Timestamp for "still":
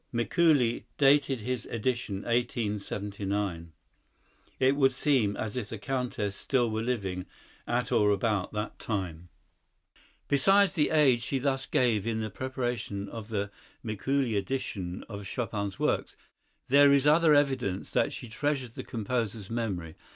6.35-6.71